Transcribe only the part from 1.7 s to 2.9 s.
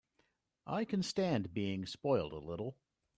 spoiled a little.